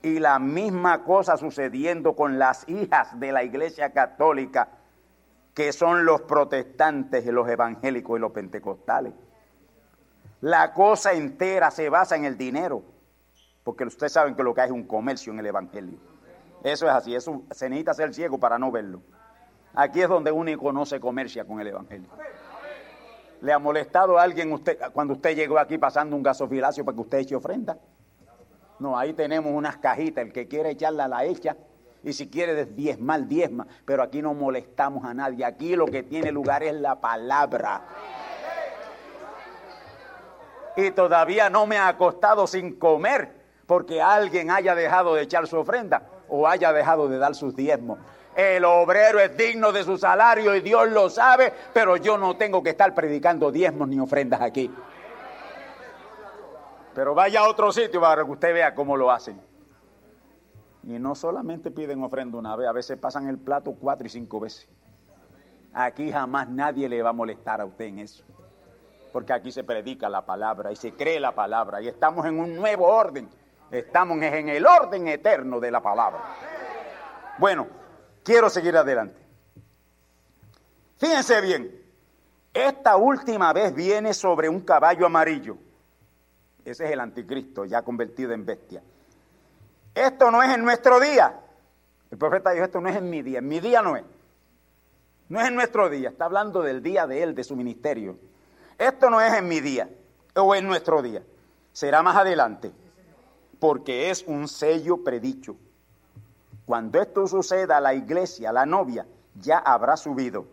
[0.00, 4.68] Y la misma cosa sucediendo con las hijas de la iglesia católica
[5.58, 9.12] que son los protestantes y los evangélicos y los pentecostales.
[10.40, 12.84] La cosa entera se basa en el dinero,
[13.64, 15.98] porque ustedes saben que lo que hay es un comercio en el evangelio.
[16.62, 19.02] Eso es así, eso se necesita ser ciego para no verlo.
[19.74, 22.08] Aquí es donde uno conoce comercia con el evangelio.
[23.40, 27.00] ¿Le ha molestado a alguien usted cuando usted llegó aquí pasando un gasofilacio para que
[27.00, 27.76] usted eche ofrenda?
[28.78, 31.56] No, ahí tenemos unas cajitas, el que quiere echarla la echa
[32.08, 33.66] y si quiere diezmar, diezma.
[33.84, 35.44] Pero aquí no molestamos a nadie.
[35.44, 37.82] Aquí lo que tiene lugar es la palabra.
[40.76, 43.36] Y todavía no me ha acostado sin comer
[43.66, 47.98] porque alguien haya dejado de echar su ofrenda o haya dejado de dar sus diezmos.
[48.34, 52.62] El obrero es digno de su salario y Dios lo sabe, pero yo no tengo
[52.62, 54.72] que estar predicando diezmos ni ofrendas aquí.
[56.94, 59.47] Pero vaya a otro sitio para que usted vea cómo lo hacen.
[60.88, 64.40] Y no solamente piden ofrenda una vez, a veces pasan el plato cuatro y cinco
[64.40, 64.66] veces.
[65.74, 68.24] Aquí jamás nadie le va a molestar a usted en eso.
[69.12, 71.82] Porque aquí se predica la palabra y se cree la palabra.
[71.82, 73.28] Y estamos en un nuevo orden.
[73.70, 76.24] Estamos en el orden eterno de la palabra.
[77.36, 77.66] Bueno,
[78.24, 79.20] quiero seguir adelante.
[80.96, 81.82] Fíjense bien.
[82.54, 85.58] Esta última vez viene sobre un caballo amarillo.
[86.64, 88.82] Ese es el anticristo ya convertido en bestia.
[89.94, 91.40] Esto no es en nuestro día.
[92.10, 94.04] El profeta dijo, esto no es en mi día, en mi día no es.
[95.28, 98.18] No es en nuestro día, está hablando del día de él, de su ministerio.
[98.78, 99.88] Esto no es en mi día
[100.34, 101.22] o en nuestro día,
[101.72, 102.72] será más adelante,
[103.60, 105.56] porque es un sello predicho.
[106.64, 110.46] Cuando esto suceda, la iglesia, la novia, ya habrá subido.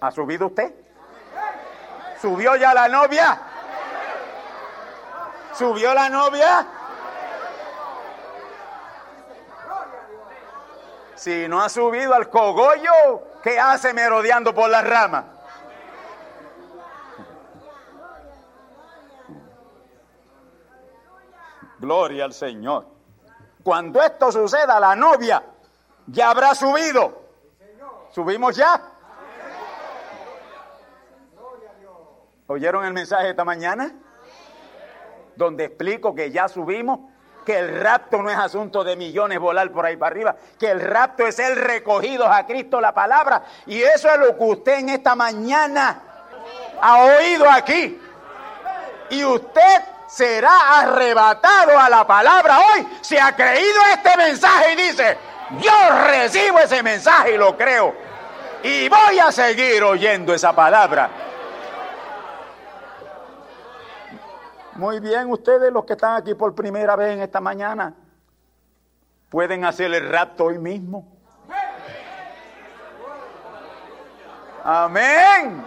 [0.00, 0.74] ¿Ha subido usted?
[2.20, 3.40] ¿Subió ya la novia?
[5.54, 6.66] ¿Subió la novia?
[11.18, 15.24] Si no ha subido al cogollo, ¿qué hace merodeando por las ramas?
[21.80, 22.86] Gloria al Señor.
[23.64, 25.42] Cuando esto suceda, la novia
[26.06, 27.20] ya habrá subido.
[28.10, 28.80] ¿Subimos ya?
[32.46, 33.92] ¿Oyeron el mensaje esta mañana?
[35.34, 37.07] Donde explico que ya subimos
[37.48, 40.82] que el rapto no es asunto de millones volar por ahí para arriba, que el
[40.82, 43.42] rapto es el recogido a Cristo la palabra.
[43.64, 45.98] Y eso es lo que usted en esta mañana
[46.78, 47.98] ha oído aquí.
[49.08, 55.16] Y usted será arrebatado a la palabra hoy si ha creído este mensaje y dice,
[55.58, 57.94] yo recibo ese mensaje y lo creo.
[58.62, 61.08] Y voy a seguir oyendo esa palabra.
[64.78, 67.92] Muy bien, ustedes los que están aquí por primera vez en esta mañana,
[69.28, 71.18] pueden hacer el rapto hoy mismo.
[74.62, 75.64] Amén.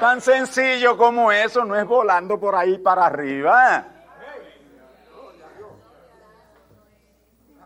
[0.00, 3.84] Tan sencillo como eso, no es volando por ahí para arriba.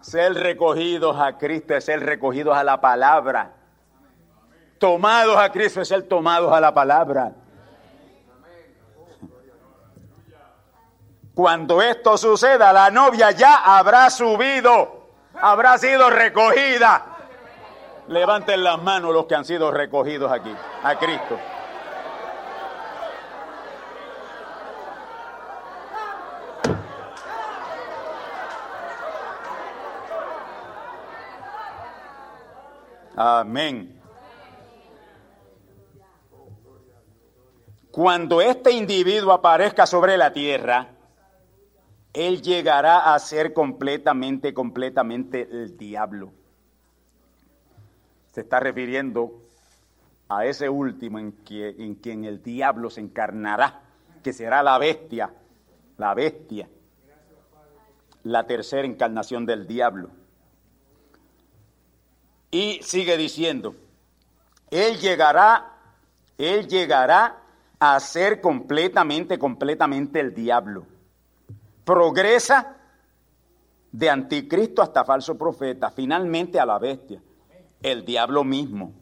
[0.00, 3.52] Ser recogidos a Cristo es ser recogidos a la palabra.
[4.78, 7.34] Tomados a Cristo es ser tomados a la palabra.
[11.36, 17.04] Cuando esto suceda, la novia ya habrá subido, habrá sido recogida.
[18.08, 20.50] Levanten las manos los que han sido recogidos aquí,
[20.82, 21.38] a Cristo.
[33.14, 34.00] Amén.
[37.90, 40.95] Cuando este individuo aparezca sobre la tierra,
[42.16, 46.32] él llegará a ser completamente, completamente el diablo.
[48.32, 49.42] Se está refiriendo
[50.26, 53.82] a ese último en, en quien el diablo se encarnará,
[54.22, 55.30] que será la bestia,
[55.98, 56.70] la bestia,
[58.24, 60.08] la tercera encarnación del diablo.
[62.50, 63.76] Y sigue diciendo,
[64.70, 65.74] Él llegará,
[66.38, 67.42] Él llegará
[67.78, 70.86] a ser completamente, completamente el diablo.
[71.86, 72.74] Progresa
[73.92, 77.22] de anticristo hasta falso profeta, finalmente a la bestia,
[77.80, 78.92] el diablo mismo.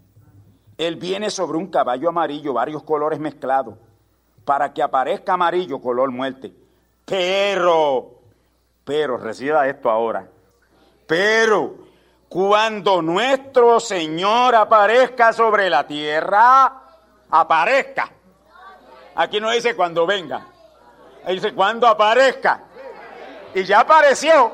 [0.76, 3.76] Él viene sobre un caballo amarillo, varios colores mezclados,
[4.45, 6.53] para que aparezca amarillo, color muerte.
[7.07, 8.20] Pero,
[8.85, 10.28] pero, reciba esto ahora,
[11.07, 11.76] pero
[12.28, 16.82] cuando nuestro Señor aparezca sobre la tierra,
[17.30, 18.11] aparezca.
[19.14, 20.47] Aquí no dice cuando venga,
[21.26, 22.64] dice cuando aparezca.
[23.55, 24.52] Y ya apareció.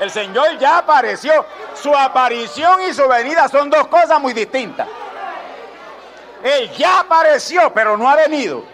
[0.00, 1.44] El Señor ya apareció.
[1.74, 4.88] Su aparición y su venida son dos cosas muy distintas.
[6.42, 8.64] Él ya apareció, pero no ha venido.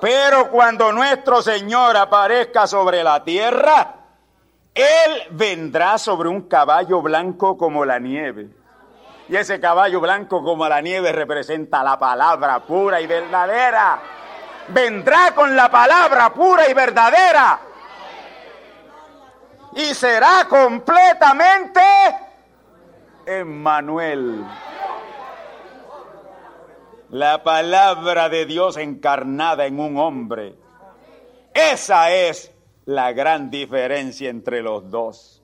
[0.00, 3.94] Pero cuando nuestro Señor aparezca sobre la tierra,
[4.74, 8.48] Él vendrá sobre un caballo blanco como la nieve.
[9.28, 14.00] Y ese caballo blanco como la nieve representa la palabra pura y verdadera.
[14.72, 17.60] Vendrá con la palabra pura y verdadera.
[19.76, 21.80] Y será completamente
[23.24, 24.44] Emmanuel
[27.10, 30.54] la palabra de Dios encarnada en un hombre.
[31.52, 32.52] Esa es
[32.86, 35.42] la gran diferencia entre los dos.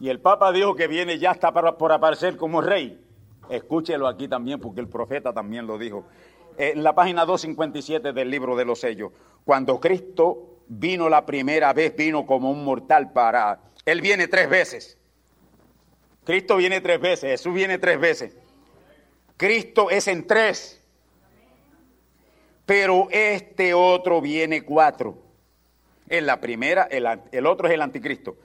[0.00, 3.00] Y el Papa dijo que viene ya está por aparecer como rey.
[3.48, 6.06] Escúchelo aquí también porque el profeta también lo dijo.
[6.56, 9.12] En la página 257 del libro de los sellos,
[9.44, 13.60] cuando Cristo vino la primera vez, vino como un mortal para...
[13.84, 14.98] Él viene tres veces.
[16.24, 18.36] Cristo viene tres veces, Jesús viene tres veces.
[19.36, 20.80] Cristo es en tres,
[22.64, 25.18] pero este otro viene cuatro.
[26.08, 28.36] En la primera, el, otro es el anticristo.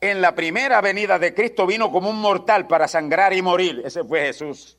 [0.00, 3.82] En la primera venida de Cristo vino como un mortal para sangrar y morir.
[3.84, 4.76] Ese fue Jesús.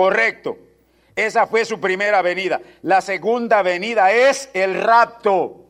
[0.00, 0.56] Correcto.
[1.14, 2.58] Esa fue su primera venida.
[2.80, 5.66] La segunda venida es el rapto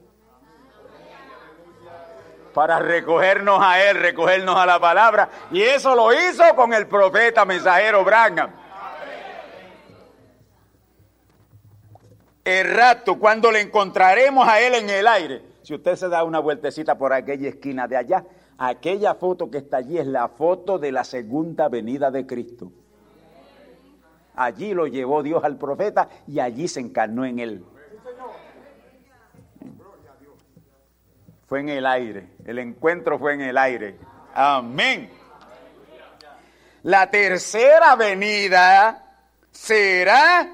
[2.55, 5.29] para recogernos a Él, recogernos a la palabra.
[5.51, 8.53] Y eso lo hizo con el profeta mensajero Branham.
[12.45, 16.39] El rato, cuando le encontraremos a Él en el aire, si usted se da una
[16.39, 18.25] vueltecita por aquella esquina de allá,
[18.59, 22.71] aquella foto que está allí es la foto de la segunda venida de Cristo.
[24.43, 27.63] Allí lo llevó Dios al profeta y allí se encarnó en él.
[31.47, 32.29] fue en el aire.
[32.47, 33.99] El encuentro fue en el aire.
[34.33, 35.11] Amén.
[36.85, 40.49] La tercera venida será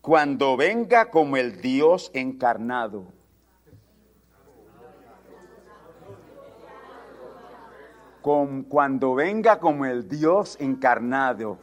[0.00, 3.06] cuando venga como el Dios encarnado.
[8.22, 11.58] Con, cuando venga como el Dios encarnado.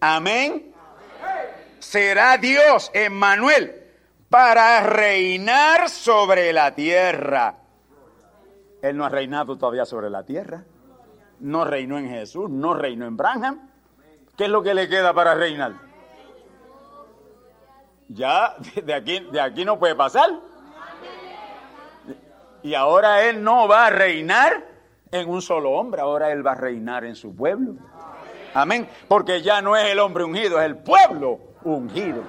[0.00, 0.74] Amén.
[1.78, 3.84] Será Dios, Emmanuel,
[4.28, 7.56] para reinar sobre la tierra.
[8.82, 10.64] Él no ha reinado todavía sobre la tierra.
[11.40, 13.70] No reinó en Jesús, no reinó en Branham.
[14.36, 15.72] ¿Qué es lo que le queda para reinar?
[18.08, 20.30] Ya de aquí, de aquí no puede pasar.
[22.62, 24.66] Y ahora Él no va a reinar
[25.10, 27.74] en un solo hombre, ahora Él va a reinar en su pueblo.
[28.54, 28.88] Amén.
[29.08, 32.22] Porque ya no es el hombre ungido, es el pueblo ungido.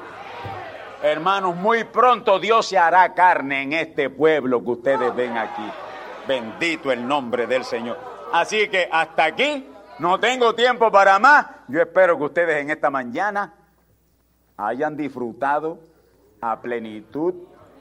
[1.04, 5.68] Hermanos, muy pronto Dios se hará carne en este pueblo que ustedes ven aquí.
[6.28, 7.98] Bendito el nombre del Señor.
[8.32, 9.68] Así que hasta aquí,
[10.00, 11.48] no tengo tiempo para más.
[11.68, 13.54] Yo espero que ustedes en esta mañana
[14.58, 15.80] hayan disfrutado
[16.40, 17.34] a plenitud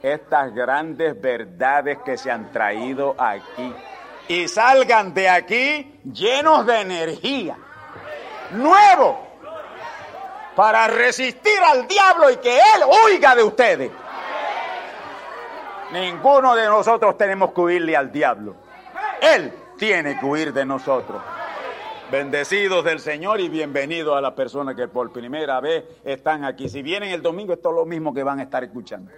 [0.03, 3.75] estas grandes verdades que se han traído aquí.
[4.29, 7.57] Y salgan de aquí llenos de energía.
[8.53, 9.31] Nuevo
[10.55, 13.91] para resistir al diablo y que él oiga de ustedes.
[15.93, 18.55] Ninguno de nosotros tenemos que huirle al diablo.
[19.21, 21.21] Él tiene que huir de nosotros.
[22.11, 26.69] Bendecidos del Señor y bienvenidos a las personas que por primera vez están aquí.
[26.69, 29.13] Si vienen el domingo, esto es lo mismo que van a estar escuchando.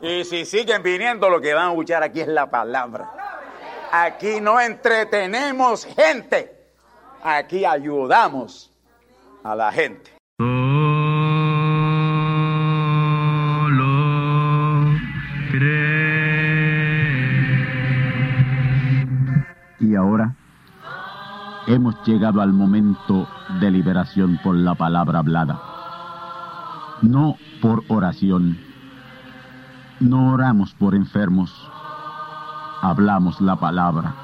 [0.00, 3.10] Y si siguen viniendo, lo que van a escuchar aquí es la palabra.
[3.90, 6.53] Aquí no entretenemos gente.
[7.26, 8.70] Aquí ayudamos
[9.42, 10.10] a la gente.
[19.80, 20.36] Y ahora
[21.66, 23.26] hemos llegado al momento
[23.58, 25.58] de liberación por la palabra hablada.
[27.00, 28.58] No por oración.
[29.98, 31.50] No oramos por enfermos.
[32.82, 34.23] Hablamos la palabra.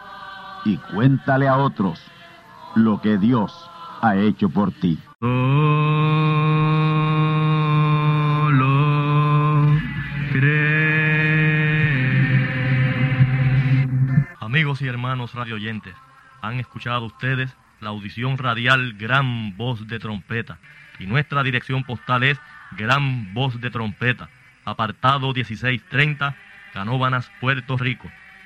[0.65, 2.01] y cuéntale a otros
[2.75, 3.69] lo que Dios
[4.01, 4.99] ha hecho por ti.
[14.39, 15.95] Amigos y hermanos radioyentes,
[16.41, 20.59] han escuchado ustedes la audición radial Gran Voz de Trompeta.
[20.99, 22.39] Y nuestra dirección postal es
[22.77, 24.29] Gran Voz de Trompeta,
[24.65, 26.35] apartado 1630,
[26.73, 28.09] Canóbanas, Puerto Rico,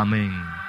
[0.00, 0.64] Amén.